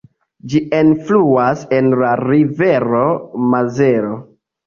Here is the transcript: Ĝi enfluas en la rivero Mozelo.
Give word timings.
Ĝi 0.51 0.59
enfluas 0.77 1.59
en 1.79 1.91
la 2.01 2.15
rivero 2.23 3.05
Mozelo. 3.53 4.17